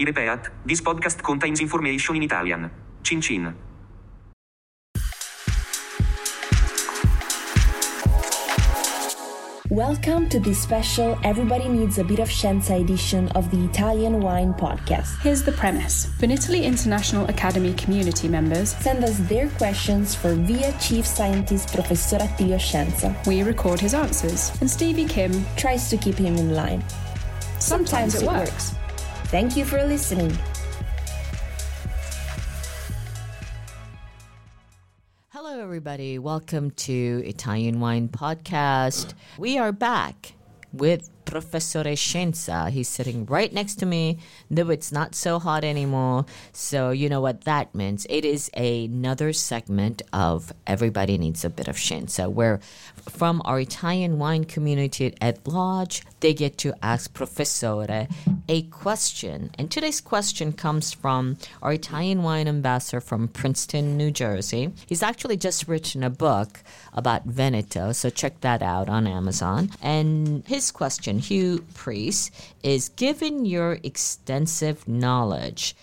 [0.00, 2.70] I repeat, this podcast contains information in Italian.
[3.04, 3.54] Cin cin.
[9.68, 14.54] Welcome to this special Everybody Needs a Bit of Scienza edition of the Italian Wine
[14.54, 15.20] Podcast.
[15.20, 21.06] Here's the premise Vinitaly International Academy community members Send us their questions for via Chief
[21.06, 23.14] Scientist Professor Attilio Scienza.
[23.26, 26.82] We record his answers, and Stevie Kim tries to keep him in line.
[27.58, 28.74] Sometimes, it works.
[29.32, 30.30] Thank you for listening.
[35.30, 36.18] Hello, everybody.
[36.18, 39.14] Welcome to Italian Wine Podcast.
[39.38, 40.34] We are back
[40.70, 42.68] with Professore Scienza.
[42.68, 44.18] He's sitting right next to me.
[44.50, 46.26] though it's not so hot anymore.
[46.52, 48.06] So, you know what that means.
[48.10, 52.60] It is another segment of Everybody Needs a Bit of Scienza, where
[53.08, 58.06] from our Italian wine community at large, they get to ask Professore
[58.48, 59.50] a question.
[59.58, 64.72] And today's question comes from our Italian wine ambassador from Princeton, New Jersey.
[64.86, 66.62] He's actually just written a book
[66.92, 69.70] about Veneto, so check that out on Amazon.
[69.80, 75.74] And his question, Hugh Priest, is given your extensive knowledge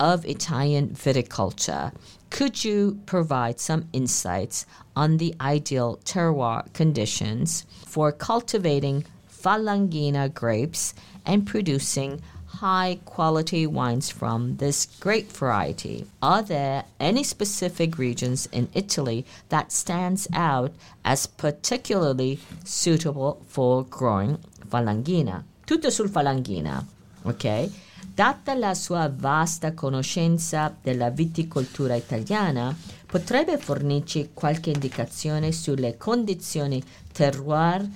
[0.00, 1.92] of Italian viticulture,
[2.30, 9.04] could you provide some insights on the ideal terroir conditions for cultivating
[9.40, 10.94] Falangina grapes
[11.24, 12.20] and producing
[12.60, 16.06] high quality wines from this grape variety.
[16.20, 20.72] Are there any specific regions in Italy that stands out
[21.04, 24.38] as particularly suitable for growing
[24.68, 25.44] Falangina?
[25.64, 26.84] Tutto sul Falangina,
[27.22, 27.70] ok?
[28.14, 32.76] Data la sua vasta conoscenza della viticoltura italiana,
[33.06, 36.82] potrebbe fornirci qualche indicazione sulle condizioni
[37.12, 37.86] terroir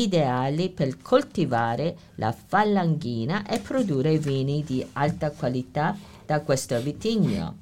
[0.00, 7.60] ideali per coltivare la falanghina e produrre vini di alta qualità da questo vitigno.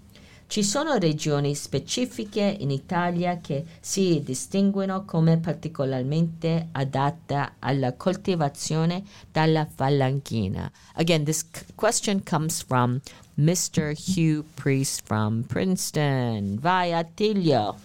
[0.50, 9.64] Ci sono regioni specifiche in Italia che si distinguono come particolarmente adatte alla coltivazione della
[9.64, 10.68] falanghina.
[10.94, 13.00] Again, this question comes from
[13.36, 13.94] Mr.
[13.94, 16.58] Hugh Priest from Princeton.
[16.58, 17.76] Vai Attilio.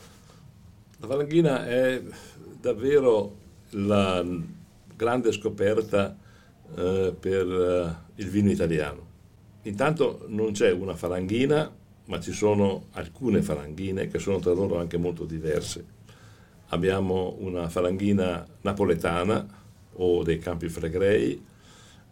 [0.98, 2.02] La falanghina è
[2.60, 3.44] davvero
[3.76, 4.26] la
[4.96, 6.18] grande scoperta
[6.76, 9.14] eh, per eh, il vino italiano.
[9.64, 11.74] Intanto non c'è una falanghina,
[12.06, 15.94] ma ci sono alcune falanghine che sono tra loro anche molto diverse.
[16.70, 19.64] Abbiamo una falanghina napoletana
[19.94, 21.44] o dei Campi Flegrei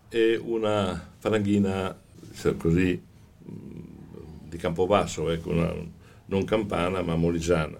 [0.10, 2.00] e una falanghina
[2.58, 3.02] così
[4.50, 5.74] di Campobasso, ecco, una,
[6.26, 7.78] non campana ma moligiana.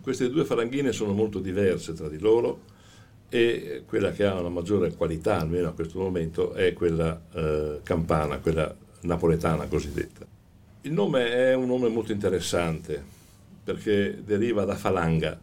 [0.00, 2.70] Queste due falanghine sono molto diverse tra di loro
[3.34, 8.36] e quella che ha una maggiore qualità, almeno a questo momento, è quella eh, campana,
[8.40, 10.26] quella napoletana cosiddetta.
[10.82, 13.02] Il nome è un nome molto interessante
[13.64, 15.40] perché deriva da falanga.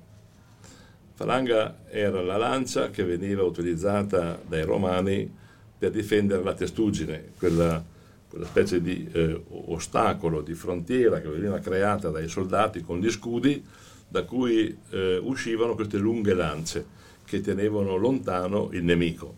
[1.15, 5.27] Falanga era la lancia che veniva utilizzata dai romani
[5.75, 7.83] per difendere la testuggine, quella,
[8.29, 13.65] quella specie di eh, ostacolo, di frontiera che veniva creata dai soldati con gli scudi
[14.07, 16.97] da cui eh, uscivano queste lunghe lance
[17.29, 19.35] che tenevano lontano il nemico.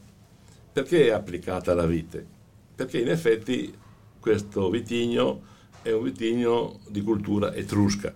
[0.72, 2.26] Perché è applicata alla vite?
[2.74, 3.78] Perché in effetti
[4.18, 5.42] questo vitigno
[5.82, 8.16] è un vitigno di cultura etrusca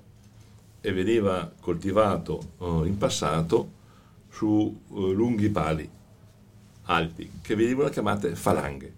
[0.80, 3.72] e veniva coltivato eh, in passato
[4.30, 5.90] su eh, lunghi pali
[6.84, 8.94] alti che venivano chiamate falanghe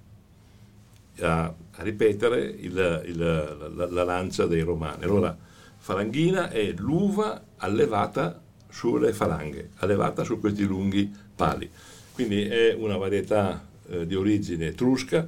[1.21, 5.05] a, a ripetere il, il, la, la, lancia dei romani.
[5.05, 5.35] Allora,
[5.77, 8.39] falanghina è l'uva allevata
[8.69, 11.69] sulle falanghe, allevata su questi lunghi pali.
[12.13, 15.27] Quindi è una varietà eh, di origine etrusca,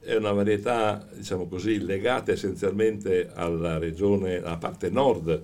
[0.00, 5.42] è una varietà, diciamo così, legata essenzialmente alla regione, alla parte nord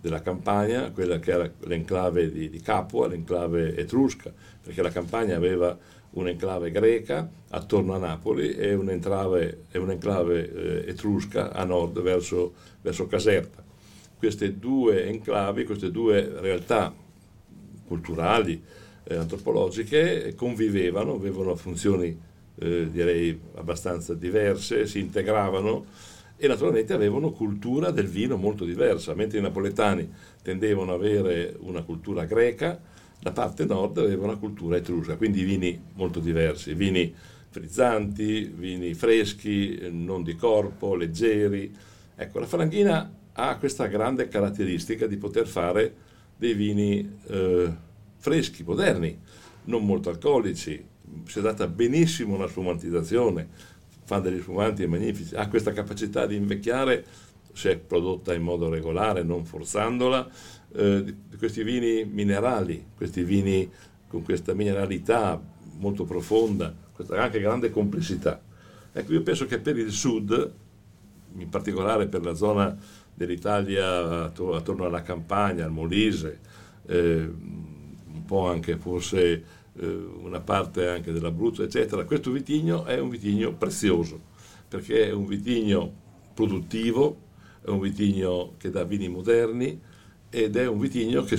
[0.00, 4.30] della Campania, quella che era l'enclave di, di Capua, l'enclave etrusca,
[4.62, 5.76] perché la Campania aveva
[6.10, 12.52] un'enclave greca attorno a Napoli e un'enclave, un'enclave eh, etrusca a nord verso,
[12.82, 13.63] verso Caserta.
[14.24, 16.94] Queste due enclavi, queste due realtà
[17.86, 18.58] culturali,
[19.02, 22.18] eh, antropologiche, convivevano, avevano funzioni
[22.54, 25.84] eh, direi abbastanza diverse, si integravano
[26.38, 30.10] e naturalmente avevano cultura del vino molto diversa, mentre i napoletani
[30.42, 32.80] tendevano ad avere una cultura greca,
[33.18, 37.14] la parte nord aveva una cultura etrusca, quindi vini molto diversi, vini
[37.50, 41.76] frizzanti, vini freschi, non di corpo, leggeri.
[42.16, 45.94] Ecco, la Falanghina ha questa grande caratteristica di poter fare
[46.36, 47.72] dei vini eh,
[48.16, 49.18] freschi, moderni,
[49.64, 50.84] non molto alcolici,
[51.26, 53.48] si è data benissimo una sfumantizzazione,
[54.04, 57.04] fa degli sfumanti magnifici, ha questa capacità di invecchiare
[57.52, 60.28] se è prodotta in modo regolare, non forzandola,
[60.72, 63.70] eh, questi vini minerali, questi vini
[64.08, 65.40] con questa mineralità
[65.78, 68.40] molto profonda, questa anche grande complessità.
[68.92, 70.52] Ecco, io penso che per il sud,
[71.36, 72.76] in particolare per la zona
[73.14, 76.40] dell'Italia attorno alla Campania, al Molise,
[76.86, 79.44] eh, un po' anche forse
[79.76, 84.20] eh, una parte anche dell'Abruzzo, eccetera, questo vitigno è un vitigno prezioso,
[84.68, 85.92] perché è un vitigno
[86.34, 87.18] produttivo,
[87.64, 89.80] è un vitigno che dà vini moderni
[90.30, 91.38] ed è un vitigno che,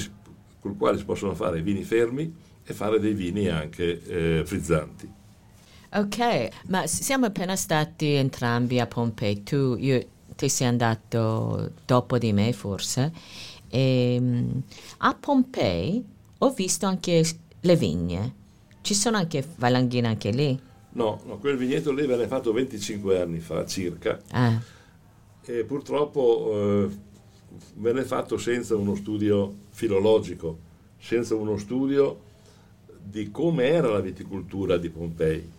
[0.60, 2.33] col quale si possono fare vini fermi
[2.63, 5.24] e fare dei vini anche eh, frizzanti.
[5.94, 10.06] Ok, ma siamo appena stati entrambi a Pompei, tu io,
[10.36, 13.12] ti sei andato dopo di me forse,
[13.70, 14.62] e, ehm,
[14.98, 16.04] a Pompei
[16.38, 17.24] ho visto anche
[17.60, 18.34] le vigne,
[18.82, 20.60] ci sono anche valanghine anche lì?
[20.92, 24.62] No, no, quel vigneto lì venne fatto 25 anni fa circa ah.
[25.44, 26.90] e purtroppo eh,
[27.76, 30.58] venne fatto senza uno studio filologico,
[30.98, 32.22] senza uno studio
[33.04, 35.52] di come era la viticoltura di Pompei.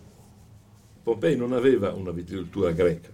[1.03, 3.09] Pompei non aveva una viticoltura greca,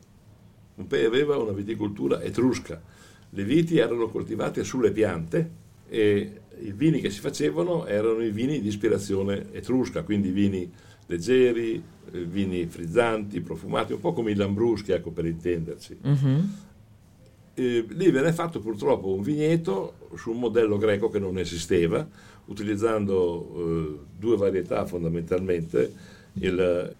[0.75, 2.81] Pompei aveva una viticoltura etrusca.
[3.29, 8.61] Le viti erano coltivate sulle piante e i vini che si facevano erano i vini
[8.61, 10.71] di ispirazione etrusca, quindi vini
[11.07, 15.97] leggeri, eh, vini frizzanti, profumati, un po' come i lambruschi, ecco per intenderci.
[16.07, 16.39] Mm-hmm.
[17.55, 22.07] Eh, lì venne fatto purtroppo un vigneto su un modello greco che non esisteva,
[22.45, 25.93] utilizzando eh, due varietà fondamentalmente,
[26.33, 26.95] il,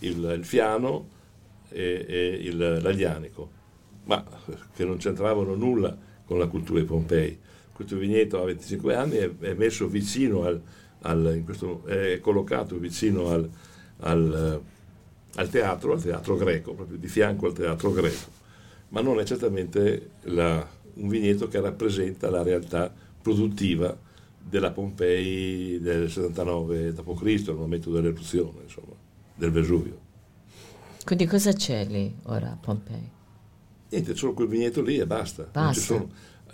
[0.00, 1.14] il, il fiano
[1.76, 3.50] e, e il, l'aglianico,
[4.04, 4.24] ma
[4.74, 7.38] che non c'entravano nulla con la cultura di Pompei.
[7.72, 10.60] Questo vigneto ha 25 anni, è, è messo vicino al,
[11.02, 13.48] al questo, è collocato vicino al,
[13.98, 14.60] al,
[15.34, 18.30] al, teatro, al teatro greco, proprio di fianco al teatro greco,
[18.88, 22.90] ma non è certamente la, un vigneto che rappresenta la realtà
[23.20, 23.94] produttiva
[24.42, 28.94] della Pompei del 79 d.C., al momento dell'eruzione, insomma,
[29.34, 30.05] del Vesuvio.
[31.06, 33.10] Quindi cosa c'è lì ora a Pompei?
[33.90, 35.48] Niente, solo quel vigneto lì e basta.
[35.52, 36.04] Basta.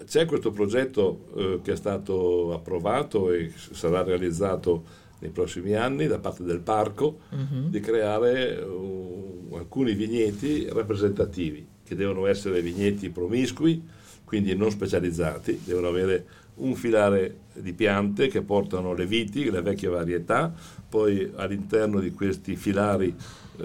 [0.04, 4.84] C'è questo progetto eh, che è stato approvato e sarà realizzato
[5.20, 7.68] nei prossimi anni da parte del parco mm-hmm.
[7.68, 13.82] di creare uh, alcuni vigneti rappresentativi che devono essere vigneti promiscui,
[14.22, 16.26] quindi non specializzati, devono avere
[16.56, 20.52] un filare di piante che portano le viti, le vecchie varietà,
[20.86, 23.14] poi all'interno di questi filari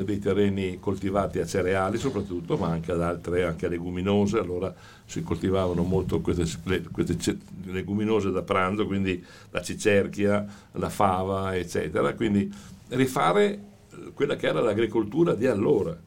[0.03, 4.73] dei terreni coltivati a cereali soprattutto, ma anche ad altre, anche a leguminose, allora
[5.05, 12.51] si coltivavano molto queste, queste leguminose da pranzo, quindi la cicerchia, la fava, eccetera, quindi
[12.89, 15.97] rifare eh, quella che era l'agricoltura di allora,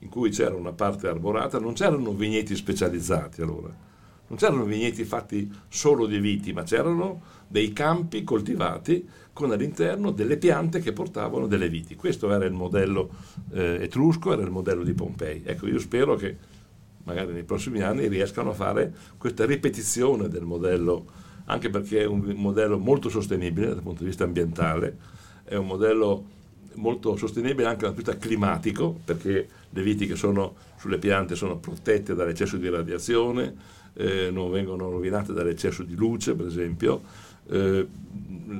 [0.00, 3.92] in cui c'era una parte arborata, non c'erano vigneti specializzati allora
[4.34, 10.36] non c'erano vigneti fatti solo di viti, ma c'erano dei campi coltivati con all'interno delle
[10.38, 11.94] piante che portavano delle viti.
[11.94, 13.10] Questo era il modello
[13.52, 15.42] eh, etrusco, era il modello di Pompei.
[15.44, 16.36] Ecco, io spero che
[17.04, 21.06] magari nei prossimi anni riescano a fare questa ripetizione del modello,
[21.44, 24.96] anche perché è un modello molto sostenibile dal punto di vista ambientale,
[25.44, 26.24] è un modello
[26.76, 31.34] molto sostenibile anche dal punto di vista climatico, perché le viti che sono sulle piante
[31.34, 33.54] sono protette dall'eccesso di radiazione,
[33.94, 37.02] eh, non vengono rovinate dall'eccesso di luce, per esempio.
[37.46, 37.86] Eh,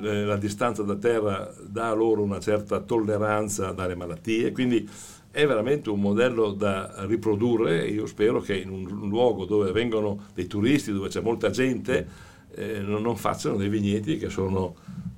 [0.01, 4.87] la distanza da terra dà loro una certa tolleranza dalle malattie, quindi
[5.31, 10.27] è veramente un modello da riprodurre e io spero che in un luogo dove vengono
[10.33, 12.07] dei turisti, dove c'è molta gente,
[12.53, 14.75] eh, non facciano dei vigneti che sono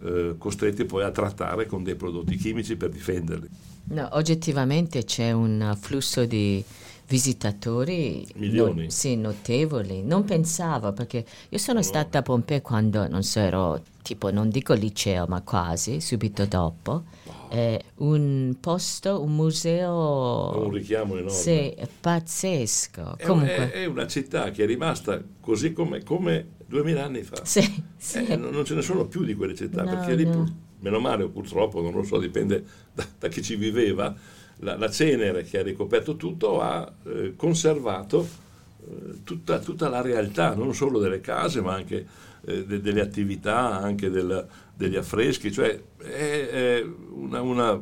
[0.07, 3.47] eh, costretti poi a trattare con dei prodotti chimici per difenderli.
[3.89, 6.63] No, oggettivamente c'è un flusso di
[7.07, 8.83] visitatori Milioni.
[8.83, 10.03] No, sì, notevoli.
[10.03, 11.85] Non pensavo perché io sono no.
[11.85, 17.03] stata a Pompei quando non so, ero tipo, non dico liceo, ma quasi, subito dopo.
[17.49, 20.63] È un posto, un museo.
[20.65, 21.31] Un richiamo enorme.
[21.31, 23.17] Sì, pazzesco.
[23.17, 23.71] È, Comunque.
[23.71, 27.43] è, è una città che è rimasta così come, come duemila anni fa.
[27.43, 28.25] Sì, sì.
[28.25, 30.31] Eh, non ce ne sono più di quelle città No, perché lì, no.
[30.31, 32.63] pur- meno male o purtroppo, non lo so, dipende
[32.93, 34.13] da, da chi ci viveva
[34.57, 38.27] la, la cenere che ha ricoperto tutto ha eh, conservato
[38.87, 42.05] eh, tutta, tutta, la realtà, non solo delle case, ma anche
[42.47, 47.81] eh, de, delle attività, anche del, degli affreschi, cioè è, è una, una,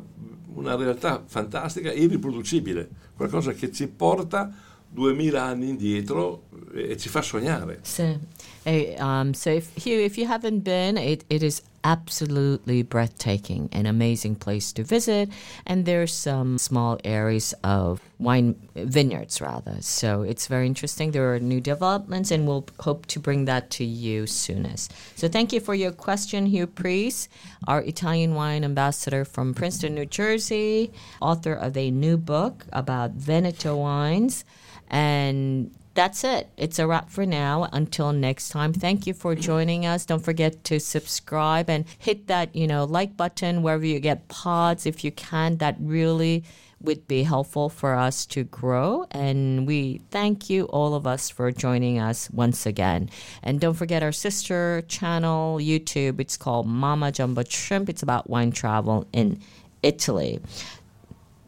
[0.54, 4.52] una realtà fantastica e irriproducibile, qualcosa che ci porta
[4.88, 6.44] duemila anni indietro
[6.74, 7.78] e ci fa sognare.
[7.82, 8.18] Sì.
[8.64, 13.86] Hey, um, so if Hugh, if you haven't been, it, it is absolutely breathtaking, an
[13.86, 15.28] amazing place to visit,
[15.64, 19.76] and there's some small areas of wine vineyards rather.
[19.80, 21.12] So it's very interesting.
[21.12, 24.92] There are new developments, and we'll hope to bring that to you soonest.
[25.14, 27.28] So thank you for your question, Hugh Priest,
[27.68, 30.90] our Italian wine ambassador from Princeton, New Jersey,
[31.22, 34.44] author of a new book about Veneto wines.
[34.90, 36.48] And that's it.
[36.56, 37.68] It's a wrap for now.
[37.72, 40.04] Until next time, thank you for joining us.
[40.04, 44.86] Don't forget to subscribe and hit that, you know, like button wherever you get pods
[44.86, 45.56] if you can.
[45.56, 46.44] That really
[46.82, 49.06] would be helpful for us to grow.
[49.10, 53.08] And we thank you, all of us, for joining us once again.
[53.42, 56.20] And don't forget our sister channel, YouTube.
[56.20, 57.88] It's called Mama Jumbo Shrimp.
[57.88, 59.40] It's about wine travel in
[59.82, 60.40] Italy.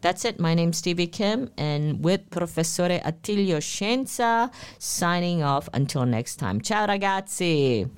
[0.01, 0.39] That's it.
[0.39, 6.61] My name's Stevie Kim, and with Professore Attilio Scienza, signing off until next time.
[6.61, 7.89] Ciao, ragazzi.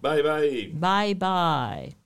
[0.00, 0.70] Bye bye.
[0.72, 2.05] Bye bye.